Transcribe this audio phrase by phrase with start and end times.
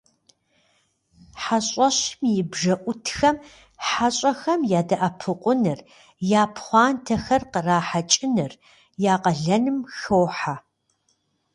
[1.41, 3.35] Хьэщӏэщым и бжэӏутхэм
[3.87, 5.79] хьэщӏэхэм ядэӏэпыкъуныр,
[6.41, 8.53] я пхъуантэхэр кърахьэкӏыныр
[9.11, 10.55] я къалэным хохьэ.